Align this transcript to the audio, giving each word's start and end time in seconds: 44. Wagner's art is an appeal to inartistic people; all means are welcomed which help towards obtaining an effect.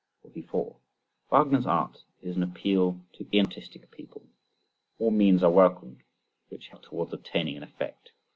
44. 0.23 0.77
Wagner's 1.29 1.67
art 1.67 1.99
is 2.23 2.35
an 2.35 2.41
appeal 2.41 2.99
to 3.13 3.23
inartistic 3.31 3.91
people; 3.91 4.23
all 4.97 5.11
means 5.11 5.43
are 5.43 5.51
welcomed 5.51 6.01
which 6.49 6.69
help 6.69 6.81
towards 6.81 7.13
obtaining 7.13 7.55
an 7.55 7.61
effect. 7.61 8.09